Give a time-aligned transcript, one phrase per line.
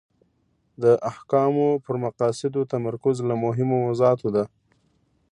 [0.81, 4.43] د احکامو پر مقاصدو تمرکز له مهمو موضوعاتو ده.